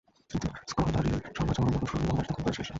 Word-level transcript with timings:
কিন্তু 0.29 0.47
স্কলারির 0.71 1.17
সংবাদ 1.37 1.55
সম্মেলন 1.57 1.73
যখন 1.77 1.87
শুরু 1.91 2.01
হবে, 2.03 2.07
বাংলাদেশে 2.13 2.29
তখন 2.35 2.41
প্রায় 2.43 2.55
শেষ 2.57 2.67
রাত। 2.67 2.69